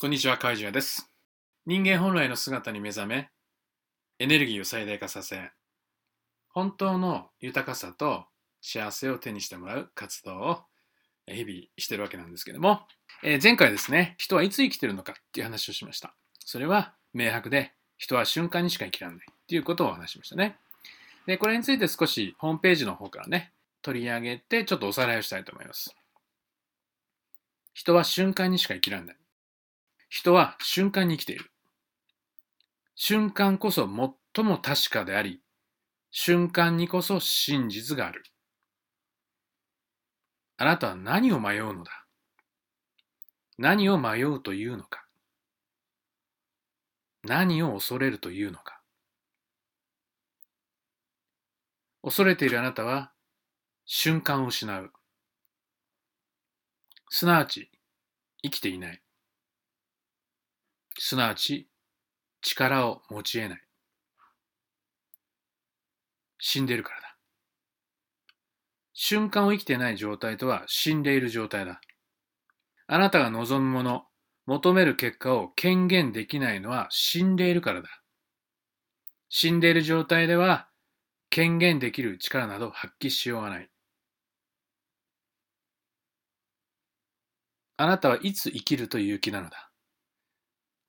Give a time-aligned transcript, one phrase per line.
[0.00, 1.10] こんにちは、カイジュです。
[1.66, 3.28] 人間本来の姿に目覚め、
[4.18, 5.50] エネルギーを最大化させ、
[6.48, 8.24] 本当の豊かさと
[8.62, 10.58] 幸せを手にしてもらう活動を
[11.26, 12.80] 日々してるわけなんですけども、
[13.22, 16.14] えー前回ですね、人はいつ生きてるのかっていう話をしました。
[16.46, 20.56] それは明白で、人は瞬間にしか生きられないっていうことをお話ししましたね。
[21.26, 25.94] で、これについて少しホームページの方からね、取り上げてちょっとおさらいをしたいと思います。
[27.74, 29.19] 人は瞬間にしか生きられない。
[30.10, 31.52] 人は瞬間に生きている。
[32.96, 33.88] 瞬間こそ
[34.34, 35.40] 最も確かであり、
[36.10, 38.24] 瞬間にこそ真実がある。
[40.56, 41.92] あなたは何を迷うのだ？
[43.56, 45.06] 何を迷うというのか？
[47.22, 48.80] 何を恐れるというのか？
[52.02, 53.12] 恐れているあなたは
[53.86, 54.90] 瞬間を失う。
[57.08, 57.70] すなわち
[58.42, 59.00] 生きていない。
[60.98, 61.68] すなわち
[62.42, 63.62] 力を持ち得ない。
[66.38, 67.16] 死んでいるからだ。
[68.92, 71.80] 瞬間を生きてない状態とは死んでいる状態だ。
[72.86, 74.04] あなたが望むもの、
[74.46, 77.88] 求める結果を権限できないのは死んでいるからだ。
[79.28, 80.68] 死んでいる状態では
[81.30, 83.70] 権限できる力など発揮しようがない。
[87.76, 89.69] あなたはいつ生きるという気なのだ。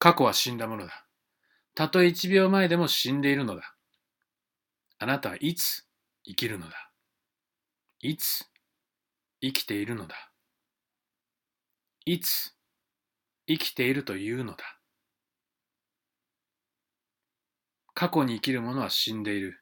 [0.00, 1.06] 過去は死んだものだ。
[1.74, 3.76] たとえ一秒前でも死んでいるのだ。
[4.98, 5.86] あなたはいつ
[6.24, 6.90] 生きるのだ。
[8.00, 8.46] いつ
[9.42, 10.16] 生きているのだ。
[12.06, 12.56] いつ
[13.46, 14.64] 生きているというのだ。
[17.92, 19.60] 過去に生きる者は死んでいる。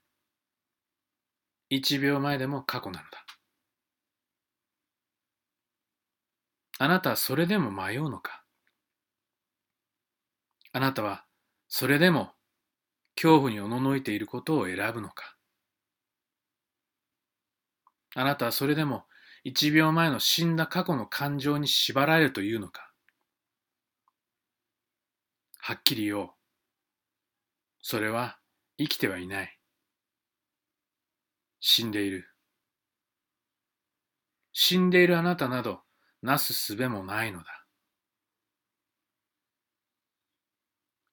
[1.68, 3.24] 一秒前でも過去なのだ。
[6.78, 8.44] あなたはそれでも迷うのか？
[10.78, 11.24] あなたは
[11.68, 12.30] それでも
[13.16, 15.34] 恐怖におののいていることを選ぶのか？
[18.14, 19.02] あなたはそれでも
[19.42, 22.92] 一秒前の死んだ過去の感情に縛られるというのか？
[25.58, 26.30] はっきり言おう。
[27.82, 28.38] それは
[28.78, 29.58] 生きてはいない。
[31.58, 32.24] 死んでいる。
[34.52, 35.80] 死んでいるあなたなど
[36.22, 37.57] なすすべもないのだ。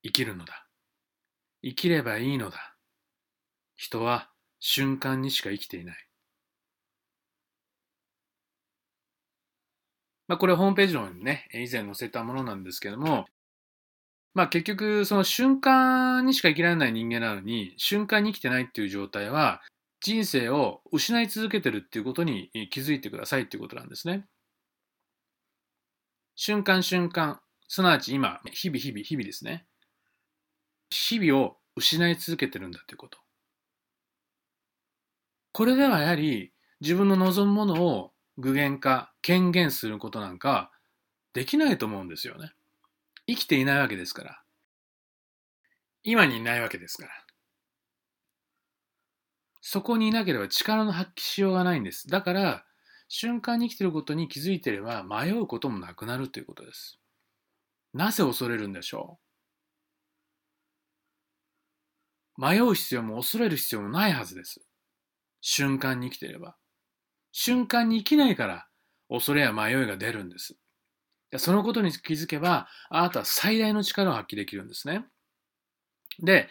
[0.05, 0.67] 生きるのだ。
[1.63, 2.75] 生きればいいのだ。
[3.75, 4.29] 人は
[4.59, 5.97] 瞬間にしか生きていない。
[10.27, 13.25] まあこれホームページのね、以前載せたものなんですけども、
[14.35, 19.63] まあ結局その瞬間にしか生きられない人間なのに、瞬間に生きてないっていう状態は、
[20.01, 24.27] 人生を失い続けてるっていうことに気づいてくださいっていうことなんですね。
[26.35, 29.65] 瞬間瞬間、すなわち今、日々日々日々ですね。
[30.89, 33.19] 日々を失い続けてるんだということ。
[35.51, 40.71] これではやはり自分の望むものを具現化、権限することなんか
[41.33, 42.51] できないと思うんですよね。
[43.27, 44.41] 生きていないわけですから。
[46.03, 47.11] 今にいないわけですから。
[49.61, 52.07] そこにいなければ力の発揮しようがないんです。
[52.07, 52.65] だから、
[53.07, 56.99] 瞬間に生きていることに気づいていれば迷うこともなくなるということです。
[57.93, 59.25] なぜ恐れるんでしょう
[62.37, 64.61] 迷う必要も恐れる必要もないはずです。
[65.41, 66.55] 瞬間に生きていれば。
[67.31, 68.67] 瞬間に生きないから
[69.09, 70.55] 恐れや迷いが出るんです。
[71.37, 75.05] そのことに気づけば、あなたは最大の力を発揮できるんですね。
[76.19, 76.49] で、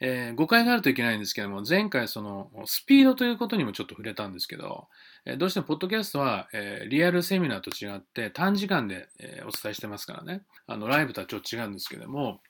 [0.00, 4.88] えー誤解があるといけないんですけども、前回そのスピードということにもちょっと触れたんですけど、
[5.24, 12.42] えーどうしてもポッドキャストは、えーリアルセミナーと違って短時間で、えーお伝えしてますからね、あのライブとはちょっと違うんですけども、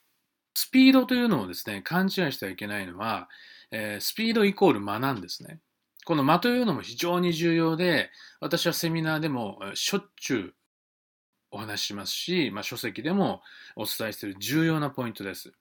[0.56, 3.28] スピードというのをですね、勘違いしてはいけないのは、
[3.70, 5.60] えースピードイコール間なんですね。
[6.04, 8.10] この間というのも非常に重要で、
[8.40, 10.54] 私はセミナーでもしょっちゅう
[11.50, 13.42] お話ししますし、まあ、書籍でも
[13.76, 15.52] お伝えしている重要なポイントです。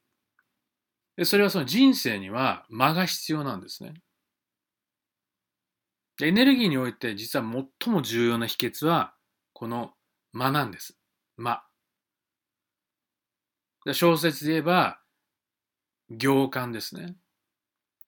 [1.17, 3.93] でそれはその人生には間が必要なんですね。
[6.21, 7.45] エネルギーにおいて実は
[7.81, 9.13] 最も重要な秘訣は
[9.53, 9.93] この
[10.33, 10.97] 間なんです。
[11.37, 11.63] 間。
[13.93, 14.99] 小説で言えば
[16.09, 17.15] 行間ですね。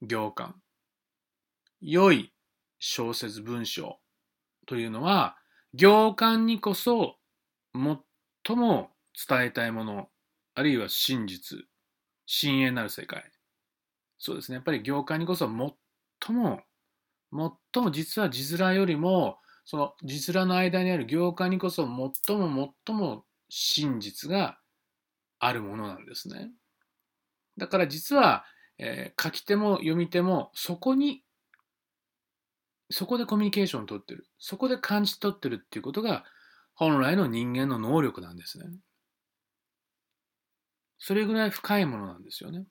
[0.01, 0.55] 行間。
[1.81, 2.33] 良い
[2.79, 3.99] 小説文章
[4.65, 5.37] というのは
[5.73, 7.17] 行間にこそ
[7.73, 8.91] 最も
[9.27, 10.09] 伝えたいもの、
[10.55, 11.59] あるいは真実、
[12.25, 13.31] 深淵なる世界。
[14.19, 14.55] そうですね。
[14.55, 16.61] やっぱり行間にこそ最も、
[17.31, 24.57] 最も実は字面よりも、その字面の間にある行間にこそ最も最も真実が
[25.39, 26.51] あるものなんですね。
[27.57, 28.45] だから実は、
[28.77, 31.23] えー、書き手も読み手もそこに
[32.89, 36.23] そこでコミュニケーションをとってるそこで感じ取ってるっていうことが
[36.75, 38.65] 本来の人間の能力なんですね。
[40.99, 42.65] それぐらい深いものなんですよね。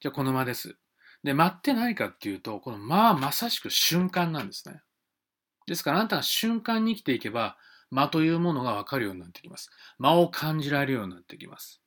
[0.00, 0.76] じゃあこの間です。
[1.22, 4.80] で、待ってないかっていうと、この間はまさしく瞬間なんですね。
[5.66, 7.56] ですからあなたが瞬間に生きていけば、
[7.90, 9.70] 間というものがわかるようになってきます。
[9.98, 11.80] 間を感じられるようになってきます。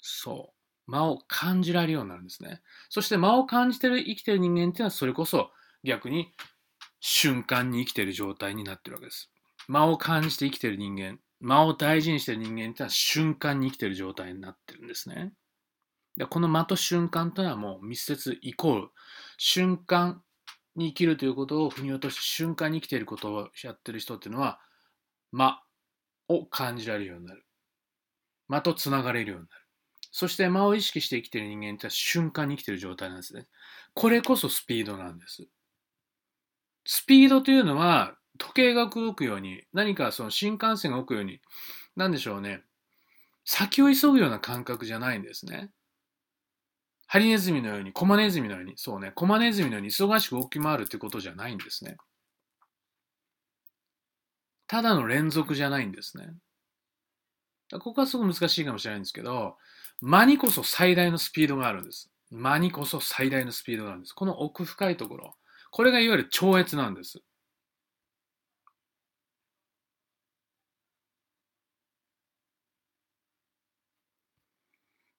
[0.00, 0.52] そ
[0.86, 0.90] う。
[0.90, 2.62] 間を感じられるようになるんですね。
[2.88, 5.50] そして間を感じてる、生きてる人間っていうのはそれこそ
[5.84, 6.32] 逆に
[7.00, 9.30] 瞬間に生きてる状態になってるわけです。
[9.68, 15.32] 間を感じて生きてる人間、間を大事にしてる人間っていうのは瞬間に生きてる状態になってるんですね。
[16.16, 18.88] でこの間と瞬間というのはもう密接イコール
[19.36, 20.20] 瞬間
[20.74, 24.58] に生きるということを腑に落として瞬間に生きていることをやってる人っていうのは
[25.32, 25.62] 間
[26.28, 27.44] を感じられるようになる。
[28.48, 29.62] 間とつながれるようになる。
[30.10, 33.46] そして間を意識して生きている人間って瞬間に生きている状態なんですね。
[33.94, 35.46] これこそスピードなんです。
[36.86, 41.40] スピードというのは時計が動くように、何かその新幹線が動くように、
[41.96, 42.62] なんでしょうね。
[43.44, 45.70] 先を急ぐような感覚じゃないんですね。
[47.06, 51.96] ハリネズミのように、コマネズミのように、そうね、コマネズミのように忙しく動き回るってことじゃないんですね。
[54.68, 56.28] ただの連続じゃないんですね。
[57.80, 59.56] ここはすごく難しいかもしれないんですけど、
[60.00, 62.10] 間にこそ最大のスピードがあるんです。
[62.30, 64.12] 間にこそ最大のスピードがあるんです。
[64.12, 65.34] この奥深いところ。
[65.70, 67.20] これがいわゆる超越なんです。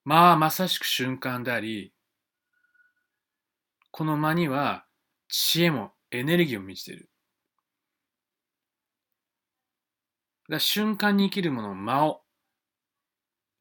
[0.03, 1.93] まあ、まさしく瞬間であり、
[3.91, 4.85] この間には
[5.27, 7.08] 知恵もエネルギーを満ちている。
[10.49, 12.21] だ瞬間に生きるもの、間を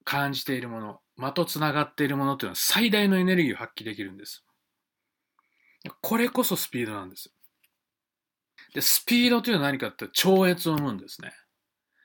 [0.05, 4.45] 感じているもの、間とつながっているものというのは最大のエネルギーを発揮できるんです。
[6.01, 7.33] これこそスピードなんです。
[8.75, 11.33] で、スピードというのは何かって超越を生むんですね。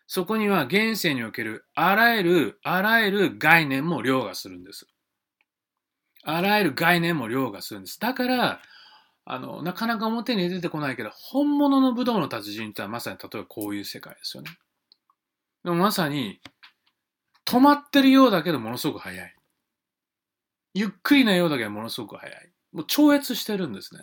[0.06, 4.86] そこには現世におけるあらゆる、あらゆる概念も凌駕するんです。
[6.24, 8.00] あらゆる概念も凌駕するんです。
[8.00, 8.62] だから、
[9.26, 14.52] あの、なかなか表に出てこないけど、本物の武道の達人ってのはまさに例えばこういう世界ですよね。
[15.64, 16.40] でもまさに、
[17.46, 19.36] 止まってるようだけどものすごく速い。
[20.74, 22.52] ゆっくりなようだけどものすごく速い。
[22.72, 24.02] もう超越してるんですね。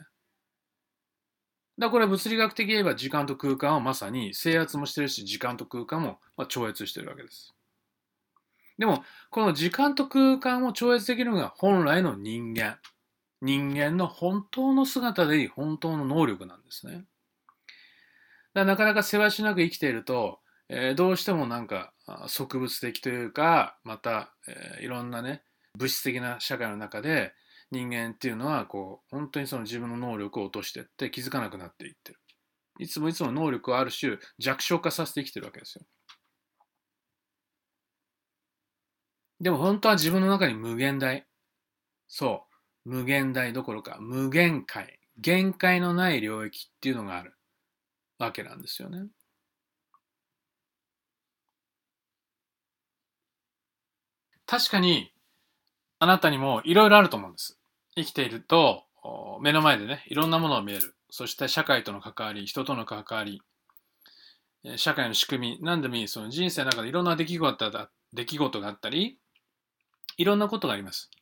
[1.79, 6.19] だからこれ物理学的に言えば時間と空間をまさに制圧もしてるし、時間と空間も
[6.49, 7.55] 超越してるわけです。
[8.79, 12.79] でも、この時間と空間を超越できるのが本来の人間。
[13.43, 17.05] 人間の本当の姿でいい本当の能力なんですね。
[18.53, 20.40] だなかなかせわしなく生きていると、
[20.73, 21.93] えー、どうしてもなんか
[22.29, 25.43] 植物的というか、また、えー、いろんなね、
[25.77, 27.33] 物質的な社会の中で、
[27.73, 32.19] 人間っていうのはこう本当にその自分の能力を落としてって気づかなくなっていってる。
[32.79, 35.85] いつもいつも能力をある種弱小化させてきてるわけですよ。
[39.41, 41.27] でも本当は自分の中に無限大
[42.09, 42.47] そ
[42.85, 47.35] う無限大どころか無限界限界のない領域っていうのがある
[48.19, 49.07] わけなんですよね。
[54.51, 55.13] 確かに
[56.01, 57.57] あなたにもいろいろあると思うんです。
[57.95, 58.83] 生きていると
[59.41, 60.97] 目の前でねいろんなものを見える。
[61.09, 63.43] そして社会との関わり人との関わり
[64.75, 66.09] 社会の仕組み何でもいい。
[66.09, 69.21] その人生の中でいろんな出来事だ出来事があったり
[70.17, 71.13] いろんなことがあります。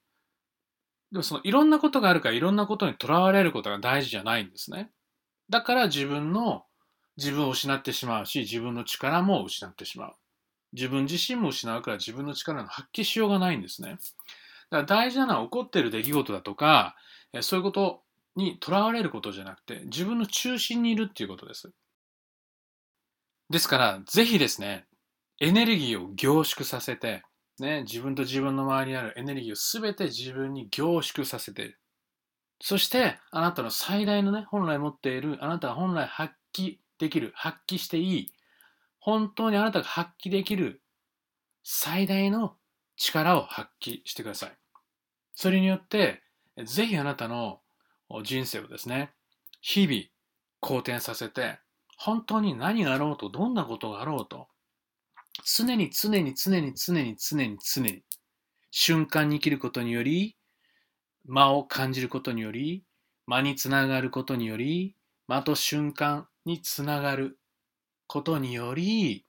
[1.13, 4.91] でもそのいろんなことがあるからいろんなことにとらわれることが大事じゃないんですね。
[5.51, 6.65] だから自分の
[7.19, 10.15] 自分を失ってしまうし自分の力も失ってしまう。
[10.73, 13.99] 自分自身も失うから自分の力の発揮しようがないんですね
[14.71, 16.95] だから大事なのは起こっている出来事だとか、
[17.41, 18.03] そういうこと
[18.37, 21.73] にとらわれることじゃなくて、自分の中心にいるっていうことです。
[23.51, 24.87] ですから、ぜひですね、
[25.41, 27.23] エネルギーを凝縮させて、
[27.61, 31.77] ね、自分と自分の周りにあるエネルギーをすべて自分に凝縮させて、
[32.61, 38.33] そして、あなたの最大のね、本来持っている、あなたが本来発揮できる、発揮していい、
[39.01, 40.83] 本当にあなたが発揮できる
[41.63, 42.57] 最大の
[42.97, 44.59] 力を発揮してください。
[45.35, 46.23] それによって、
[46.65, 47.61] ぜひあなたの
[48.25, 49.13] 人生をですね、
[49.61, 50.03] 日々
[50.61, 51.59] 好転させて、
[51.97, 54.49] 本当に何があろうと、どんなことがあろうと、
[55.45, 58.03] 常に常に常に常に常に常に、
[58.71, 60.37] 瞬間に生きることにより、
[61.27, 62.85] 間を感じることにより、
[63.27, 67.39] 間につながることにより、間と瞬間につながる
[68.09, 69.25] ことにより、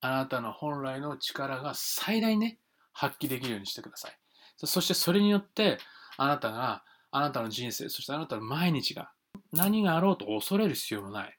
[0.00, 2.60] あなたの本来の力が最大にね、
[2.92, 4.18] 発揮できるようにしてください。
[4.56, 5.78] そしてそれによって、
[6.16, 9.10] あなたが、あなたの人生、そしてあなたの毎日が
[9.52, 11.38] 何があろうと恐れる必要もない。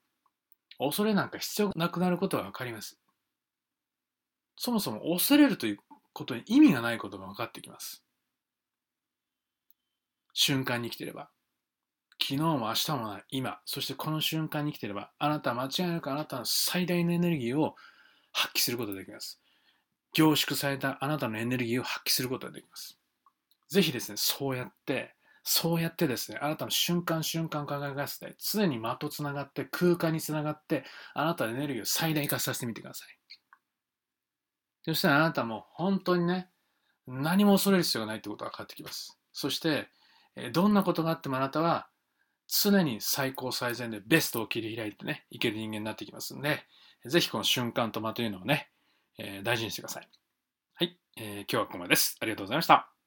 [0.79, 3.00] 恐れなんか必要なくなることがわかります。
[4.58, 5.77] そもそも恐れるという
[6.13, 8.03] ことに意味がないことが分かってきます。
[10.34, 11.29] 瞬間に生きてれば。
[12.29, 17.74] 昨日も明日もない今、そしてこの瞬間に生きてれば、あなたは間違いなくあなたの最大のエネルギーを
[18.31, 19.41] 発揮することができます。
[20.13, 23.00] 凝縮されたあなたのエネルギーを発揮することができます。
[23.67, 30.83] ぜひですね、そうやって、そうやってですね、あなたの瞬間瞬間を輝かせて、常に的つながって、空間につながって、
[31.15, 33.07] あなたのエネルギーを最大化させてみてください。
[34.86, 36.51] そしたらあなたも本当にね、
[37.07, 39.17] 何も恐れる必要がないってことが分かってきます。
[39.33, 39.89] そして、
[40.51, 41.89] どんなことがあってもあなたは
[42.49, 46.65] 常に最高最善でベストを切り開いてね、いける人間になってきますんで、
[47.05, 48.69] ぜひこの瞬間と間というのをね、
[49.17, 50.09] えー、大事にしてください。
[50.73, 52.17] はい、えー、今日はここまでです。
[52.19, 52.98] ありがとうございました。